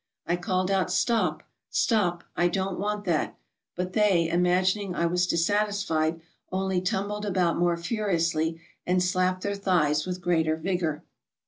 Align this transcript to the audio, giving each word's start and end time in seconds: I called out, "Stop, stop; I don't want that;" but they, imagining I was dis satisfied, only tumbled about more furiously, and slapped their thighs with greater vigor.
I 0.25 0.35
called 0.35 0.71
out, 0.71 0.89
"Stop, 0.91 1.43
stop; 1.69 2.23
I 2.35 2.47
don't 2.47 2.79
want 2.79 3.05
that;" 3.05 3.37
but 3.75 3.93
they, 3.93 4.27
imagining 4.29 4.95
I 4.95 5.05
was 5.05 5.27
dis 5.27 5.45
satisfied, 5.45 6.21
only 6.51 6.81
tumbled 6.81 7.23
about 7.23 7.59
more 7.59 7.77
furiously, 7.77 8.59
and 8.87 9.03
slapped 9.03 9.43
their 9.43 9.53
thighs 9.53 10.07
with 10.07 10.19
greater 10.19 10.55
vigor. 10.55 11.03